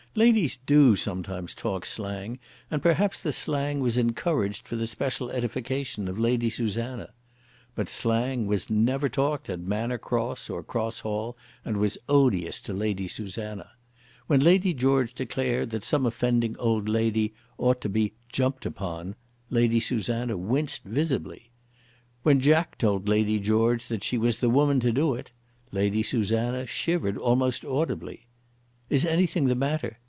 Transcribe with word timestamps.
Ladies 0.13 0.57
do 0.65 0.97
sometimes 0.97 1.53
talk 1.55 1.85
slang, 1.85 2.37
and 2.69 2.81
perhaps 2.81 3.23
the 3.23 3.31
slang 3.31 3.79
was 3.79 3.97
encouraged 3.97 4.67
for 4.67 4.75
the 4.75 4.85
special 4.85 5.29
edification 5.31 6.09
of 6.09 6.19
Lady 6.19 6.49
Susanna. 6.49 7.13
But 7.75 7.87
slang 7.87 8.45
was 8.45 8.69
never 8.69 9.07
talked 9.07 9.49
at 9.49 9.61
Manor 9.61 9.97
Cross 9.97 10.49
or 10.49 10.63
Cross 10.63 10.99
Hall, 10.99 11.37
and 11.63 11.77
was 11.77 11.97
odious 12.09 12.59
to 12.63 12.73
Lady 12.73 13.07
Susanna. 13.07 13.69
When 14.27 14.41
Lady 14.41 14.73
George 14.73 15.13
declared 15.13 15.69
that 15.69 15.85
some 15.85 16.05
offending 16.05 16.57
old 16.59 16.89
lady 16.89 17.33
ought 17.57 17.79
to 17.79 17.87
be 17.87 18.11
"jumped 18.27 18.65
upon," 18.65 19.15
Lady 19.49 19.79
Susanna 19.79 20.35
winced 20.35 20.83
visibly. 20.83 21.51
When 22.21 22.41
Jack 22.41 22.77
told 22.77 23.07
Lady 23.07 23.39
George 23.39 23.87
that 23.87 24.03
"she 24.03 24.17
was 24.17 24.39
the 24.39 24.49
woman 24.49 24.81
to 24.81 24.91
do 24.91 25.13
it," 25.15 25.31
Lady 25.71 26.03
Susanna 26.03 26.65
shivered 26.65 27.17
almost 27.17 27.63
audibly. 27.63 28.27
"Is 28.89 29.05
anything 29.05 29.45
the 29.45 29.55
matter?" 29.55 29.99